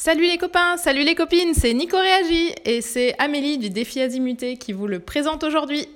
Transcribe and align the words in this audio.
Salut 0.00 0.28
les 0.28 0.38
copains, 0.38 0.76
salut 0.76 1.02
les 1.02 1.16
copines, 1.16 1.54
c'est 1.54 1.74
Nico 1.74 1.96
Réagi 1.96 2.54
et 2.64 2.82
c'est 2.82 3.16
Amélie 3.18 3.58
du 3.58 3.68
défi 3.68 4.00
Azimuté 4.00 4.56
qui 4.56 4.72
vous 4.72 4.86
le 4.86 5.00
présente 5.00 5.42
aujourd'hui. 5.42 5.88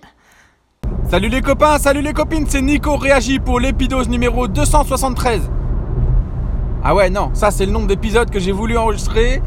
Salut 1.08 1.28
les 1.28 1.40
copains, 1.40 1.78
salut 1.78 2.02
les 2.02 2.12
copines, 2.12 2.44
c'est 2.48 2.62
Nico 2.62 2.96
Réagi 2.96 3.38
pour 3.38 3.60
l'épidose 3.60 4.08
numéro 4.08 4.48
273. 4.48 5.48
Ah 6.82 6.96
ouais, 6.96 7.10
non, 7.10 7.30
ça 7.32 7.52
c'est 7.52 7.64
le 7.64 7.70
nombre 7.70 7.86
d'épisodes 7.86 8.28
que 8.28 8.40
j'ai 8.40 8.50
voulu 8.50 8.76
enregistrer 8.76 9.40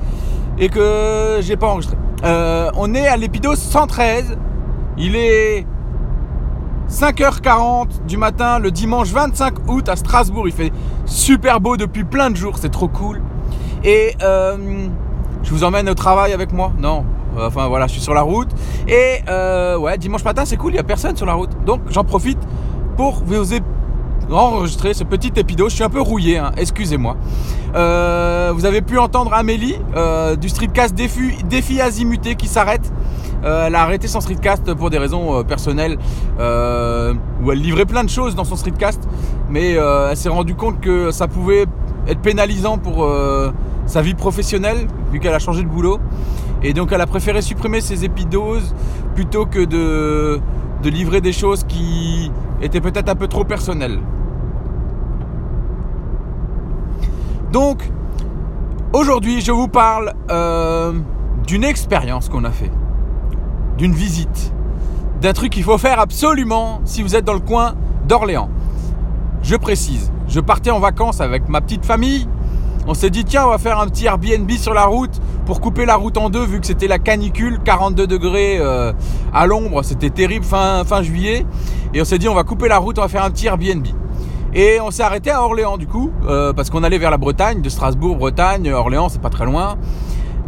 et 0.57 0.69
que 0.69 1.39
j'ai 1.41 1.57
pas 1.57 1.67
enregistré. 1.67 1.97
Euh, 2.23 2.71
on 2.77 2.93
est 2.93 3.07
à 3.07 3.17
l'épidose 3.17 3.59
113. 3.59 4.37
Il 4.97 5.17
est 5.17 5.67
5h40 6.89 8.05
du 8.07 8.15
matin 8.15 8.59
le 8.59 8.71
dimanche 8.71 9.09
25 9.09 9.67
août 9.67 9.89
à 9.89 9.97
Strasbourg. 9.97 10.47
Il 10.47 10.53
fait 10.53 10.71
super 11.05 11.59
beau 11.59 11.75
depuis 11.75 12.05
plein 12.05 12.29
de 12.29 12.37
jours, 12.37 12.57
c'est 12.57 12.71
trop 12.71 12.87
cool. 12.87 13.21
Et 13.85 14.15
euh, 14.23 14.57
je 15.43 15.51
vous 15.51 15.63
emmène 15.63 15.87
au 15.87 15.93
travail 15.93 16.33
avec 16.33 16.51
moi 16.51 16.73
Non. 16.79 17.05
Enfin 17.37 17.67
voilà, 17.67 17.85
je 17.85 17.93
suis 17.93 18.01
sur 18.01 18.13
la 18.13 18.21
route. 18.21 18.49
Et 18.87 19.19
euh, 19.29 19.77
ouais, 19.77 19.97
dimanche 19.97 20.23
matin, 20.23 20.43
c'est 20.45 20.57
cool, 20.57 20.71
il 20.71 20.75
n'y 20.75 20.79
a 20.79 20.83
personne 20.83 21.15
sur 21.15 21.25
la 21.25 21.33
route. 21.33 21.51
Donc 21.65 21.81
j'en 21.89 22.03
profite 22.03 22.39
pour 22.97 23.21
vous 23.23 23.53
enregistrer 24.31 24.95
ce 24.95 25.03
petit 25.03 25.31
épido. 25.35 25.69
Je 25.69 25.75
suis 25.75 25.83
un 25.83 25.89
peu 25.89 26.01
rouillé, 26.01 26.39
hein, 26.39 26.51
excusez-moi. 26.57 27.15
Euh, 27.75 28.51
vous 28.55 28.65
avez 28.65 28.81
pu 28.81 28.97
entendre 28.97 29.33
Amélie 29.33 29.77
du 30.41 30.49
streetcast 30.49 30.95
défi, 30.95 31.35
défi 31.47 31.79
azimuté 31.79 32.35
qui 32.35 32.47
s'arrête. 32.47 32.91
elle 33.43 33.75
a 33.75 33.81
arrêté 33.81 34.07
son 34.07 34.21
streetcast 34.21 34.73
pour 34.73 34.89
des 34.89 34.97
raisons 34.97 35.43
personnelles 35.43 35.99
où 36.39 37.51
elle 37.51 37.59
livrait 37.59 37.85
plein 37.85 38.03
de 38.03 38.09
choses 38.09 38.33
dans 38.33 38.45
son 38.45 38.55
streetcast, 38.55 39.07
mais 39.49 39.73
elle 39.73 40.17
s'est 40.17 40.29
rendue 40.29 40.55
compte 40.55 40.79
que 40.79 41.11
ça 41.11 41.27
pouvait 41.27 41.65
être 42.07 42.21
pénalisant 42.21 42.77
pour 42.77 43.05
sa 43.85 44.01
vie 44.01 44.13
professionnelle, 44.13 44.87
vu 45.11 45.19
qu'elle 45.19 45.33
a 45.33 45.39
changé 45.39 45.63
de 45.63 45.67
boulot. 45.67 45.99
Et 46.63 46.73
donc 46.73 46.91
elle 46.91 47.01
a 47.01 47.07
préféré 47.07 47.41
supprimer 47.41 47.81
ses 47.81 48.05
épidoses 48.05 48.73
plutôt 49.13 49.45
que 49.45 49.63
de, 49.63 50.41
livrer 50.83 51.19
des 51.19 51.33
choses 51.33 51.63
qui 51.63 52.31
étaient 52.61 52.81
peut-être 52.81 53.09
un 53.09 53.15
peu 53.15 53.27
trop 53.27 53.43
personnelles. 53.43 53.99
Donc, 57.51 57.89
aujourd'hui, 58.93 59.41
je 59.41 59.51
vous 59.51 59.67
parle 59.67 60.13
euh, 60.29 60.93
d'une 61.47 61.63
expérience 61.63 62.29
qu'on 62.29 62.43
a 62.43 62.51
fait, 62.51 62.69
d'une 63.79 63.93
visite, 63.93 64.53
d'un 65.21 65.33
truc 65.33 65.53
qu'il 65.53 65.63
faut 65.63 65.79
faire 65.79 65.99
absolument 65.99 66.81
si 66.85 67.01
vous 67.01 67.15
êtes 67.15 67.25
dans 67.25 67.33
le 67.33 67.39
coin 67.39 67.73
d'Orléans. 68.07 68.49
Je 69.41 69.55
précise, 69.55 70.11
je 70.27 70.39
partais 70.39 70.69
en 70.69 70.79
vacances 70.79 71.21
avec 71.21 71.49
ma 71.49 71.61
petite 71.61 71.85
famille 71.85 72.27
on 72.87 72.93
s'est 72.93 73.09
dit 73.09 73.25
tiens 73.25 73.45
on 73.45 73.49
va 73.49 73.57
faire 73.57 73.79
un 73.79 73.87
petit 73.87 74.05
Airbnb 74.05 74.49
sur 74.51 74.73
la 74.73 74.85
route 74.85 75.19
pour 75.45 75.61
couper 75.61 75.85
la 75.85 75.95
route 75.95 76.17
en 76.17 76.29
deux 76.29 76.43
vu 76.43 76.59
que 76.59 76.67
c'était 76.67 76.87
la 76.87 76.99
canicule, 76.99 77.59
42 77.63 78.07
degrés 78.07 78.57
euh, 78.59 78.93
à 79.33 79.45
l'ombre, 79.45 79.83
c'était 79.83 80.09
terrible 80.09 80.45
fin, 80.45 80.83
fin 80.85 81.03
juillet. 81.03 81.45
Et 81.93 82.01
on 82.01 82.05
s'est 82.05 82.17
dit 82.17 82.27
on 82.27 82.33
va 82.33 82.43
couper 82.43 82.67
la 82.67 82.77
route, 82.77 82.97
on 82.97 83.01
va 83.01 83.07
faire 83.07 83.23
un 83.23 83.29
petit 83.29 83.47
Airbnb. 83.47 83.85
Et 84.53 84.79
on 84.79 84.89
s'est 84.89 85.03
arrêté 85.03 85.31
à 85.31 85.43
Orléans 85.43 85.77
du 85.77 85.85
coup, 85.85 86.11
euh, 86.27 86.53
parce 86.53 86.69
qu'on 86.69 86.83
allait 86.83 86.97
vers 86.97 87.11
la 87.11 87.17
Bretagne, 87.17 87.61
de 87.61 87.69
Strasbourg, 87.69 88.15
Bretagne, 88.15 88.71
Orléans, 88.71 89.09
c'est 89.09 89.21
pas 89.21 89.29
très 89.29 89.45
loin. 89.45 89.77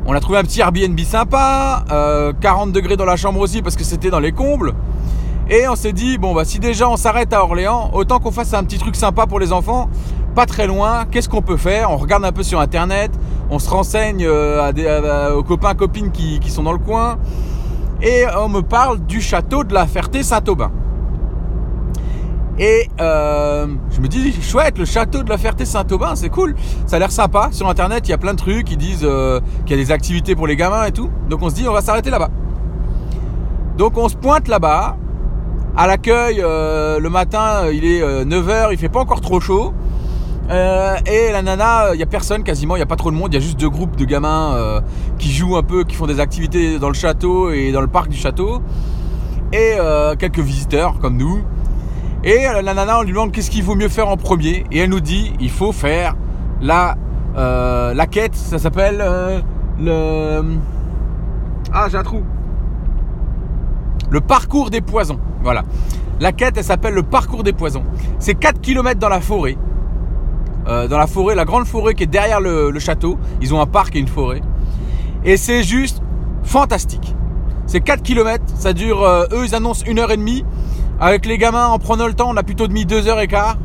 On 0.05 0.13
a 0.13 0.19
trouvé 0.19 0.37
un 0.37 0.43
petit 0.43 0.61
Airbnb 0.61 0.97
sympa, 1.01 1.83
40 1.89 2.69
euh, 2.69 2.71
degrés 2.71 2.95
dans 2.95 3.05
la 3.05 3.17
chambre 3.17 3.39
aussi 3.41 3.61
parce 3.61 3.75
que 3.75 3.83
c'était 3.83 4.09
dans 4.09 4.19
les 4.19 4.31
combles. 4.31 4.73
Et 5.49 5.67
on 5.67 5.75
s'est 5.75 5.93
dit, 5.93 6.17
bon 6.17 6.33
bah 6.33 6.43
si 6.43 6.59
déjà 6.59 6.89
on 6.89 6.97
s'arrête 6.97 7.33
à 7.33 7.43
Orléans, 7.43 7.91
autant 7.93 8.19
qu'on 8.19 8.31
fasse 8.31 8.53
un 8.53 8.63
petit 8.63 8.79
truc 8.79 8.95
sympa 8.95 9.27
pour 9.27 9.39
les 9.39 9.53
enfants 9.53 9.89
pas 10.37 10.45
très 10.45 10.67
loin, 10.67 11.05
qu'est-ce 11.09 11.27
qu'on 11.27 11.41
peut 11.41 11.57
faire? 11.57 11.89
On 11.89 11.97
regarde 11.97 12.23
un 12.23 12.31
peu 12.31 12.43
sur 12.43 12.59
internet, 12.59 13.09
on 13.49 13.57
se 13.57 13.67
renseigne 13.67 14.23
euh, 14.23 15.33
aux 15.33 15.41
copains, 15.41 15.73
copines 15.73 16.11
qui, 16.11 16.39
sont 16.51 16.61
dans 16.61 16.73
le 16.73 16.77
coin, 16.77 17.17
et 18.03 18.23
on 18.39 18.47
me 18.47 18.61
parle 18.61 18.99
du 18.99 19.19
château 19.19 19.63
de 19.63 19.73
la 19.73 19.87
Ferté-Saint-Aubin. 19.87 20.69
Et 22.59 22.87
euh, 23.01 23.65
je 23.89 23.99
me 23.99 24.07
dis, 24.07 24.31
chouette, 24.39 24.77
le 24.77 24.85
château 24.85 25.23
de 25.23 25.29
la 25.31 25.39
Ferté-Saint-Aubin, 25.39 26.15
c'est 26.15 26.29
cool. 26.29 26.53
Ça 26.85 26.97
a 26.97 26.99
l'air 26.99 27.11
sympa. 27.11 27.49
Sur 27.51 27.67
Internet, 27.67 28.07
il 28.07 28.11
y 28.11 28.13
a 28.13 28.19
plein 28.19 28.33
de 28.33 28.37
trucs 28.37 28.65
qui 28.65 28.77
disent 28.77 29.01
euh, 29.05 29.39
qu'il 29.65 29.75
y 29.75 29.81
a 29.81 29.83
des 29.83 29.91
activités 29.91 30.35
pour 30.35 30.45
les 30.45 30.55
gamins 30.55 30.85
et 30.85 30.91
tout. 30.91 31.09
Donc 31.31 31.41
on 31.41 31.49
se 31.49 31.55
dit, 31.55 31.67
on 31.67 31.73
va 31.73 31.81
s'arrêter 31.81 32.11
là-bas. 32.11 32.29
Donc 33.75 33.97
on 33.97 34.07
se 34.07 34.15
pointe 34.15 34.47
là-bas. 34.47 34.97
À 35.75 35.87
l'accueil, 35.87 36.37
le 36.37 37.07
matin, 37.09 37.69
il 37.71 37.85
est 37.85 38.01
9h, 38.01 38.67
il 38.71 38.77
fait 38.77 38.89
pas 38.89 38.99
encore 38.99 39.21
trop 39.21 39.39
chaud. 39.39 39.73
Euh, 40.49 40.95
et 41.05 41.31
la 41.31 41.41
nana, 41.41 41.93
il 41.93 41.99
y 41.99 42.03
a 42.03 42.05
personne 42.05 42.43
quasiment, 42.43 42.75
il 42.75 42.79
y 42.79 42.83
a 42.83 42.87
pas 42.87 42.95
trop 42.95 43.11
de 43.11 43.15
monde, 43.15 43.33
il 43.33 43.35
y 43.35 43.37
a 43.37 43.41
juste 43.41 43.59
deux 43.59 43.69
groupes 43.69 43.97
de 43.97 44.05
gamins 44.05 44.53
euh, 44.55 44.81
qui 45.17 45.31
jouent 45.31 45.57
un 45.57 45.63
peu, 45.63 45.83
qui 45.83 45.95
font 45.95 46.07
des 46.07 46.19
activités 46.19 46.79
dans 46.79 46.87
le 46.87 46.93
château 46.93 47.51
et 47.51 47.71
dans 47.71 47.81
le 47.81 47.87
parc 47.87 48.09
du 48.09 48.17
château. 48.17 48.61
Et 49.51 49.75
euh, 49.79 50.15
quelques 50.15 50.39
visiteurs 50.39 50.99
comme 50.99 51.17
nous. 51.17 51.41
Et 52.23 52.45
la 52.61 52.73
nana, 52.73 52.99
on 52.99 53.03
lui 53.03 53.11
demande 53.11 53.31
qu'est-ce 53.31 53.51
qu'il 53.51 53.63
vaut 53.63 53.75
mieux 53.75 53.89
faire 53.89 54.09
en 54.09 54.17
premier. 54.17 54.65
Et 54.71 54.79
elle 54.79 54.89
nous 54.89 54.99
dit, 54.99 55.33
il 55.39 55.49
faut 55.49 55.71
faire 55.71 56.15
la, 56.61 56.95
la 57.35 58.07
quête, 58.07 58.35
ça 58.35 58.57
s'appelle 58.57 59.43
le... 59.79 60.41
Ah, 61.71 61.87
j'ai 61.89 61.97
un 61.97 62.03
trou. 62.03 62.23
Le 64.09 64.21
parcours 64.21 64.69
des 64.69 64.81
poisons. 64.81 65.19
Voilà. 65.43 65.63
La 66.19 66.31
quête, 66.31 66.57
elle 66.57 66.63
s'appelle 66.63 66.93
le 66.93 67.03
parcours 67.03 67.43
des 67.43 67.53
poisons. 67.53 67.83
C'est 68.19 68.35
4 68.35 68.59
km 68.61 68.99
dans 68.99 69.09
la 69.09 69.21
forêt. 69.21 69.57
Euh, 70.67 70.89
dans 70.89 70.97
la 70.97 71.07
forêt, 71.07 71.33
la 71.33 71.45
grande 71.45 71.65
forêt 71.65 71.93
qui 71.93 72.03
est 72.03 72.07
derrière 72.07 72.41
le, 72.41 72.77
château. 72.79 73.17
Ils 73.41 73.53
ont 73.53 73.61
un 73.61 73.65
parc 73.65 73.95
et 73.95 73.99
une 73.99 74.07
forêt. 74.07 74.41
Et 75.23 75.37
c'est 75.37 75.63
juste 75.63 76.01
fantastique. 76.43 77.15
C'est 77.65 77.81
4 77.81 78.01
km, 78.01 78.43
ça 78.55 78.73
dure, 78.73 79.03
euh, 79.03 79.25
eux 79.31 79.45
ils 79.45 79.55
annoncent 79.55 79.85
une 79.85 79.99
heure 79.99 80.11
et 80.11 80.17
demie. 80.17 80.45
Avec 80.99 81.25
les 81.25 81.37
gamins, 81.37 81.67
en 81.67 81.79
prenant 81.79 82.07
le 82.07 82.13
temps, 82.13 82.29
on 82.29 82.37
a 82.37 82.43
plutôt 82.43 82.67
mis 82.67 82.85
2 82.85 83.07
heures 83.07 83.19
et 83.19 83.27
quart. 83.27 83.57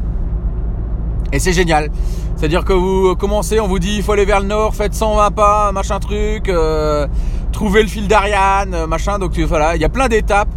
Et 1.33 1.39
c'est 1.39 1.53
génial. 1.53 1.91
C'est-à-dire 2.37 2.65
que 2.65 2.73
vous 2.73 3.17
commencez, 3.17 3.59
on 3.59 3.69
vous 3.69 3.79
dit 3.79 3.97
il 3.97 4.03
faut 4.03 4.13
aller 4.13 4.25
vers 4.25 4.41
le 4.41 4.47
nord, 4.47 4.75
faites 4.75 4.95
120 4.95 5.31
pas, 5.31 5.73
machin 5.73 5.99
truc, 5.99 6.49
euh, 6.49 7.07
trouvez 7.53 7.83
le 7.83 7.89
fil 7.89 8.07
d'Ariane, 8.07 8.87
machin. 8.87 9.19
Donc 9.19 9.39
voilà, 9.39 9.77
il 9.77 9.83
y 9.83 9.85
a 9.85 9.89
plein 9.89 10.09
d'étapes, 10.09 10.51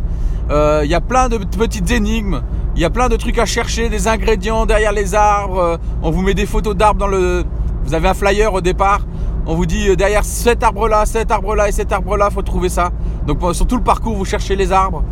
il 0.50 0.90
y 0.90 0.96
a 0.96 1.02
plein 1.02 1.30
de 1.30 1.38
petites 1.38 1.92
énigmes. 1.92 2.42
Il 2.76 2.82
y 2.82 2.86
a 2.86 2.90
plein 2.90 3.08
de 3.08 3.16
trucs 3.16 3.40
à 3.40 3.46
chercher, 3.46 3.88
des 3.88 4.10
ingrédients 4.10 4.66
derrière 4.66 4.92
les 4.92 5.16
arbres. 5.16 5.60
Euh, 5.60 5.78
on 6.04 6.12
vous 6.12 6.22
met 6.22 6.34
des 6.34 6.46
photos 6.46 6.76
d'arbres 6.76 7.00
dans 7.00 7.08
le. 7.08 7.46
Vous 7.86 7.94
avez 7.94 8.10
un 8.10 8.14
flyer 8.14 8.54
au 8.54 8.60
départ. 8.60 9.00
On 9.46 9.56
vous 9.56 9.66
dit 9.66 9.88
euh, 9.88 9.96
derrière 9.96 10.26
cet 10.26 10.62
arbre-là, 10.62 11.06
cet 11.06 11.32
arbre-là 11.32 11.70
et 11.70 11.72
cet 11.72 11.94
arbre-là, 11.94 12.30
faut 12.30 12.42
trouver 12.42 12.68
ça. 12.68 12.90
Donc 13.28 13.40
sur 13.54 13.66
tout 13.66 13.78
le 13.78 13.84
parcours, 13.84 14.18
vous 14.18 14.26
cherchez 14.26 14.58
les 14.58 14.74
arbres. 14.74 15.06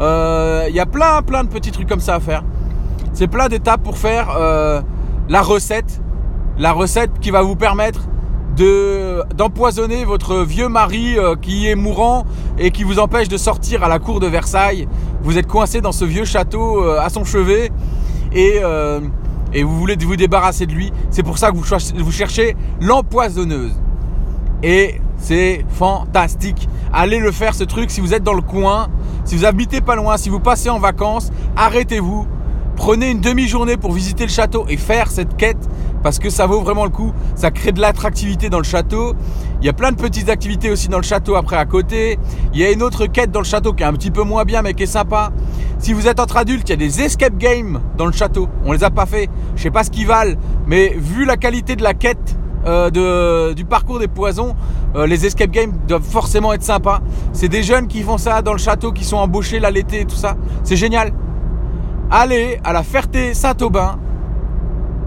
Euh, 0.00 0.64
il 0.70 0.74
y 0.74 0.80
a 0.80 0.86
plein, 0.86 1.20
plein 1.20 1.44
de 1.44 1.50
petits 1.50 1.70
trucs 1.70 1.86
comme 1.86 2.00
ça 2.00 2.14
à 2.14 2.20
faire. 2.20 2.44
C'est 3.12 3.28
plein 3.28 3.48
d'étapes 3.48 3.82
pour 3.82 3.98
faire 3.98 4.38
la 5.28 5.42
recette, 5.42 6.00
la 6.58 6.72
recette 6.72 7.18
qui 7.20 7.30
va 7.30 7.42
vous 7.42 7.56
permettre 7.56 8.00
de 8.56 9.22
d'empoisonner 9.34 10.04
votre 10.04 10.44
vieux 10.44 10.68
mari 10.68 11.16
qui 11.40 11.66
est 11.66 11.74
mourant 11.74 12.24
et 12.58 12.70
qui 12.70 12.84
vous 12.84 12.98
empêche 12.98 13.28
de 13.28 13.38
sortir 13.38 13.84
à 13.84 13.88
la 13.88 13.98
cour 13.98 14.20
de 14.20 14.26
Versailles. 14.26 14.86
Vous 15.22 15.38
êtes 15.38 15.46
coincé 15.46 15.80
dans 15.80 15.92
ce 15.92 16.04
vieux 16.04 16.24
château 16.24 16.82
euh, 16.82 17.00
à 17.00 17.08
son 17.08 17.24
chevet 17.24 17.70
et, 18.32 18.60
euh, 18.62 19.00
et 19.52 19.62
vous 19.62 19.76
voulez 19.76 19.96
vous 19.96 20.16
débarrasser 20.16 20.66
de 20.66 20.72
lui. 20.72 20.92
C'est 21.10 21.22
pour 21.22 21.38
ça 21.38 21.50
que 21.50 21.56
vous 21.56 22.12
cherchez 22.12 22.56
l'empoisonneuse. 22.80 23.74
Et 24.62 25.00
c'est 25.18 25.64
fantastique. 25.68 26.68
Allez 26.92 27.18
le 27.18 27.32
faire 27.32 27.54
ce 27.54 27.64
truc 27.64 27.90
si 27.90 28.00
vous 28.00 28.14
êtes 28.14 28.22
dans 28.22 28.34
le 28.34 28.42
coin, 28.42 28.88
si 29.24 29.36
vous 29.36 29.44
habitez 29.44 29.80
pas 29.80 29.96
loin, 29.96 30.16
si 30.16 30.28
vous 30.28 30.40
passez 30.40 30.70
en 30.70 30.78
vacances, 30.78 31.30
arrêtez-vous, 31.56 32.26
Prenez 32.76 33.10
une 33.10 33.20
demi-journée 33.20 33.78
pour 33.78 33.92
visiter 33.92 34.24
le 34.24 34.30
château 34.30 34.66
et 34.68 34.76
faire 34.76 35.10
cette 35.10 35.36
quête 35.36 35.68
parce 36.02 36.18
que 36.18 36.30
ça 36.30 36.46
vaut 36.46 36.60
vraiment 36.60 36.84
le 36.84 36.90
coup. 36.90 37.12
Ça 37.34 37.50
crée 37.50 37.72
de 37.72 37.80
l'attractivité 37.80 38.48
dans 38.48 38.58
le 38.58 38.64
château. 38.64 39.14
Il 39.60 39.66
y 39.66 39.68
a 39.68 39.72
plein 39.72 39.92
de 39.92 39.96
petites 39.96 40.28
activités 40.28 40.70
aussi 40.70 40.88
dans 40.88 40.98
le 40.98 41.02
château 41.02 41.34
après 41.34 41.56
à 41.56 41.64
côté. 41.64 42.18
Il 42.52 42.60
y 42.60 42.64
a 42.64 42.70
une 42.70 42.82
autre 42.82 43.06
quête 43.06 43.30
dans 43.30 43.40
le 43.40 43.46
château 43.46 43.72
qui 43.72 43.82
est 43.82 43.86
un 43.86 43.92
petit 43.92 44.10
peu 44.10 44.22
moins 44.22 44.44
bien 44.44 44.62
mais 44.62 44.74
qui 44.74 44.84
est 44.84 44.86
sympa. 44.86 45.32
Si 45.78 45.92
vous 45.92 46.08
êtes 46.08 46.20
entre 46.20 46.36
adultes, 46.36 46.68
il 46.68 46.72
y 46.72 46.74
a 46.74 46.76
des 46.76 47.02
escape 47.02 47.36
games 47.36 47.80
dans 47.96 48.06
le 48.06 48.12
château. 48.12 48.48
On 48.64 48.72
les 48.72 48.84
a 48.84 48.90
pas 48.90 49.06
fait. 49.06 49.28
Je 49.56 49.62
sais 49.62 49.70
pas 49.70 49.84
ce 49.84 49.90
qu'ils 49.90 50.06
valent, 50.06 50.36
mais 50.66 50.94
vu 50.96 51.24
la 51.24 51.36
qualité 51.36 51.76
de 51.76 51.82
la 51.82 51.94
quête 51.94 52.36
euh, 52.66 52.90
de, 52.90 53.52
du 53.52 53.64
parcours 53.64 54.00
des 54.00 54.08
poisons, 54.08 54.56
euh, 54.96 55.06
les 55.06 55.24
escape 55.24 55.50
games 55.50 55.72
doivent 55.86 56.02
forcément 56.02 56.52
être 56.52 56.64
sympas. 56.64 57.00
C'est 57.32 57.48
des 57.48 57.62
jeunes 57.62 57.86
qui 57.86 58.02
font 58.02 58.18
ça 58.18 58.42
dans 58.42 58.52
le 58.52 58.58
château, 58.58 58.90
qui 58.90 59.04
sont 59.04 59.18
embauchés 59.18 59.60
là 59.60 59.70
l'été 59.70 60.00
et 60.00 60.04
tout 60.04 60.16
ça. 60.16 60.36
C'est 60.64 60.76
génial 60.76 61.12
allez 62.10 62.60
à 62.64 62.72
la 62.72 62.82
Ferté-Saint-Aubin, 62.82 63.98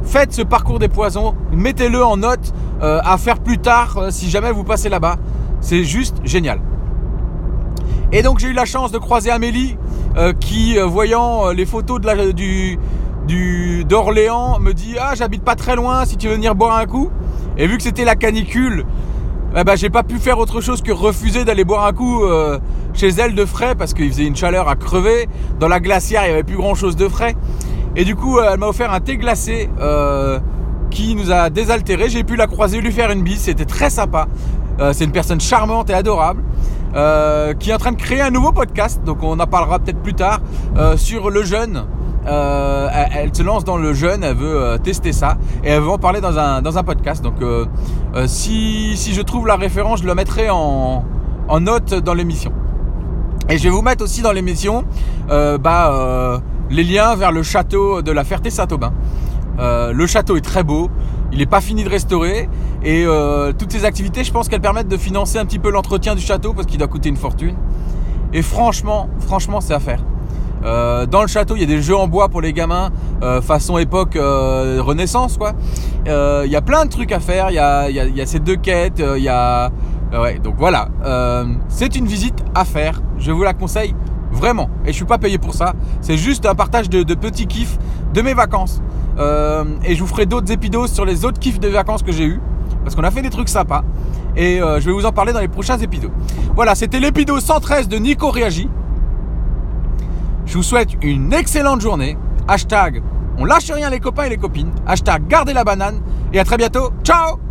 faites 0.09 0.33
ce 0.33 0.41
parcours 0.41 0.79
des 0.79 0.87
poisons, 0.87 1.35
mettez-le 1.51 2.03
en 2.03 2.17
note 2.17 2.51
euh, 2.81 2.99
à 3.03 3.19
faire 3.19 3.39
plus 3.39 3.59
tard 3.59 3.97
euh, 3.97 4.07
si 4.09 4.27
jamais 4.29 4.51
vous 4.51 4.63
passez 4.63 4.89
là-bas. 4.89 5.17
C'est 5.61 5.83
juste 5.83 6.17
génial. 6.23 6.59
Et 8.11 8.23
donc 8.23 8.39
j'ai 8.39 8.47
eu 8.47 8.53
la 8.53 8.65
chance 8.65 8.91
de 8.91 8.97
croiser 8.97 9.29
Amélie 9.29 9.77
euh, 10.17 10.33
qui, 10.33 10.79
voyant 10.79 11.49
les 11.51 11.67
photos 11.67 12.01
de 12.01 12.07
la, 12.07 12.31
du, 12.31 13.85
d'Orléans, 13.85 14.59
me 14.59 14.73
dit 14.73 14.95
Ah, 14.99 15.13
j'habite 15.13 15.43
pas 15.43 15.55
très 15.55 15.75
loin 15.75 16.05
si 16.05 16.17
tu 16.17 16.27
veux 16.27 16.33
venir 16.33 16.55
boire 16.55 16.75
un 16.77 16.87
coup. 16.87 17.11
Et 17.57 17.67
vu 17.67 17.77
que 17.77 17.83
c'était 17.83 18.05
la 18.05 18.15
canicule, 18.15 18.85
eh 19.55 19.63
ben, 19.63 19.75
j'ai 19.75 19.91
pas 19.91 20.01
pu 20.01 20.17
faire 20.17 20.39
autre 20.39 20.59
chose 20.59 20.81
que 20.81 20.91
refuser 20.91 21.45
d'aller 21.45 21.65
boire 21.65 21.85
un 21.85 21.93
coup 21.93 22.23
chez 22.93 23.09
elle 23.09 23.35
de 23.35 23.45
frais 23.45 23.75
parce 23.75 23.93
qu'il 23.93 24.09
faisait 24.09 24.25
une 24.25 24.35
chaleur 24.35 24.69
à 24.69 24.75
crever. 24.75 25.29
Dans 25.59 25.67
la 25.67 25.79
glacière, 25.79 26.23
il 26.25 26.29
y 26.29 26.33
avait 26.33 26.43
plus 26.43 26.57
grand 26.57 26.73
chose 26.73 26.95
de 26.95 27.07
frais. 27.07 27.35
Et 27.95 28.05
du 28.05 28.15
coup, 28.15 28.39
elle 28.39 28.59
m'a 28.59 28.67
offert 28.67 28.93
un 28.93 28.99
thé 28.99 29.17
glacé 29.17 29.69
euh, 29.79 30.39
qui 30.89 31.15
nous 31.15 31.31
a 31.31 31.49
désaltéré. 31.49 32.09
J'ai 32.09 32.23
pu 32.23 32.35
la 32.35 32.47
croiser, 32.47 32.81
lui 32.81 32.91
faire 32.91 33.11
une 33.11 33.23
bise. 33.23 33.41
C'était 33.41 33.65
très 33.65 33.89
sympa. 33.89 34.27
Euh, 34.79 34.93
c'est 34.93 35.05
une 35.05 35.11
personne 35.11 35.41
charmante 35.41 35.89
et 35.89 35.93
adorable. 35.93 36.43
qui 37.59 37.69
est 37.69 37.73
en 37.73 37.77
train 37.77 37.91
de 37.91 38.01
créer 38.01 38.21
un 38.21 38.31
nouveau 38.31 38.51
podcast, 38.51 39.01
donc 39.05 39.21
on 39.21 39.39
en 39.39 39.47
parlera 39.47 39.79
peut-être 39.79 40.01
plus 40.01 40.15
tard, 40.15 40.39
sur 40.95 41.29
le 41.29 41.43
jeûne, 41.43 41.85
euh, 42.27 42.89
elle, 43.11 43.33
se 43.35 43.43
lance 43.43 43.63
dans 43.63 43.77
le 43.77 43.93
jeûne, 43.93 44.23
elle 44.23 44.35
veut 44.35 44.61
euh, 44.61 44.77
tester 44.77 45.13
ça 45.13 45.37
et 45.63 45.69
elle 45.69 45.81
veut 45.81 45.89
en 45.89 45.97
parler 45.97 46.21
dans 46.21 46.37
un, 46.37 46.61
dans 46.61 46.77
un 46.77 46.83
podcast. 46.83 47.23
Donc 47.23 47.41
euh, 47.41 47.65
si, 48.27 48.97
si, 48.97 49.13
je 49.13 49.21
trouve 49.21 49.47
la 49.47 49.55
référence, 49.55 50.01
je 50.01 50.07
la 50.07 50.15
mettrai 50.15 50.49
en, 50.49 51.05
en 51.47 51.59
note 51.59 51.93
dans 51.93 52.13
l'émission. 52.13 52.51
Et 53.49 53.57
je 53.57 53.63
vais 53.63 53.69
vous 53.69 53.81
mettre 53.81 54.03
aussi 54.03 54.21
dans 54.21 54.31
l'émission 54.31 54.83
bah, 55.27 56.41
les 56.69 56.83
liens 56.83 57.15
vers 57.15 57.31
le 57.31 57.43
château 57.43 58.01
de 58.01 58.11
la 58.11 58.23
Ferté-Saint-Aubin. 58.23 58.93
le 59.57 60.07
château 60.07 60.37
est 60.37 60.41
très 60.41 60.63
beau, 60.63 60.89
il 61.31 61.39
n'est 61.39 61.45
pas 61.45 61.61
fini 61.61 61.83
de 61.83 61.89
restaurer 61.89 62.49
et 62.83 63.05
toutes 63.57 63.71
ces 63.71 63.85
activités, 63.85 64.23
je 64.23 64.31
pense 64.31 64.47
qu'elles 64.47 64.61
permettent 64.61 64.87
de 64.87 64.97
financer 64.97 65.37
un 65.37 65.45
petit 65.45 65.59
peu 65.59 65.71
l'entretien 65.71 66.15
du 66.15 66.21
château 66.21 66.53
parce 66.53 66.67
qu'il 66.67 66.77
doit 66.77 66.87
coûter 66.87 67.09
une 67.09 67.17
fortune. 67.17 67.55
Et 68.33 68.41
franchement, 68.41 69.09
franchement, 69.19 69.61
c'est 69.61 69.73
à 69.73 69.79
faire. 69.79 70.03
Euh, 70.63 71.05
dans 71.05 71.21
le 71.21 71.27
château, 71.27 71.55
il 71.55 71.61
y 71.61 71.63
a 71.63 71.67
des 71.67 71.81
jeux 71.81 71.95
en 71.95 72.07
bois 72.07 72.29
pour 72.29 72.41
les 72.41 72.53
gamins, 72.53 72.89
euh, 73.23 73.41
façon 73.41 73.77
époque 73.77 74.15
euh, 74.15 74.81
Renaissance, 74.81 75.37
quoi. 75.37 75.53
Il 76.05 76.51
y 76.51 76.55
a 76.55 76.61
plein 76.61 76.85
de 76.85 76.89
trucs 76.89 77.11
à 77.11 77.19
faire. 77.19 77.49
Il 77.49 77.55
y 77.55 77.59
a, 77.59 77.79
a, 77.81 77.89
y 77.89 78.21
a, 78.21 78.25
ces 78.25 78.39
deux 78.39 78.55
quêtes. 78.55 79.01
Il 79.17 79.23
y 79.23 79.29
a, 79.29 79.71
ouais. 80.11 80.39
Donc 80.39 80.55
voilà, 80.57 80.89
c'est 81.67 81.95
une 81.95 82.05
visite 82.05 82.43
à 82.55 82.65
faire. 82.65 83.01
Je 83.17 83.31
vous 83.31 83.43
la 83.43 83.53
conseille 83.53 83.93
vraiment. 84.31 84.69
Et 84.85 84.89
je 84.89 84.93
suis 84.93 85.05
pas 85.05 85.17
payé 85.17 85.37
pour 85.37 85.53
ça. 85.53 85.73
C'est 86.01 86.17
juste 86.17 86.45
un 86.45 86.55
partage 86.55 86.89
de, 86.89 87.03
petits 87.13 87.47
kiffs 87.47 87.77
de 88.13 88.21
mes 88.21 88.33
vacances. 88.33 88.81
et 89.17 89.95
je 89.95 89.99
vous 89.99 90.07
ferai 90.07 90.25
d'autres 90.25 90.51
épidos 90.51 90.87
sur 90.87 91.05
les 91.05 91.25
autres 91.25 91.39
kiffs 91.39 91.59
de 91.59 91.67
vacances 91.67 92.03
que 92.03 92.11
j'ai 92.11 92.25
eu, 92.25 92.39
parce 92.83 92.95
qu'on 92.95 93.03
a 93.03 93.11
fait 93.11 93.21
des 93.21 93.29
trucs 93.29 93.49
sympas. 93.49 93.83
Et 94.35 94.59
je 94.59 94.85
vais 94.85 94.91
vous 94.91 95.05
en 95.05 95.11
parler 95.11 95.33
dans 95.33 95.41
les 95.41 95.47
prochains 95.47 95.77
épisodes. 95.77 96.11
Voilà, 96.55 96.75
c'était 96.75 96.99
l'épido 96.99 97.39
113 97.39 97.87
de 97.89 97.97
Nico 97.97 98.29
Réagi. 98.29 98.69
Je 100.45 100.53
vous 100.55 100.63
souhaite 100.63 100.91
une 101.01 101.33
excellente 101.33 101.81
journée. 101.81 102.17
Hashtag 102.47 103.01
on 103.39 103.45
lâche 103.45 103.71
rien 103.71 103.89
les 103.89 104.01
copains 104.01 104.25
et 104.25 104.29
les 104.29 104.37
copines. 104.37 104.71
Hashtag 104.85 105.27
gardez 105.27 105.53
la 105.53 105.63
banane. 105.63 106.01
Et 106.33 106.39
à 106.39 106.43
très 106.43 106.57
bientôt. 106.57 106.91
Ciao 107.03 107.48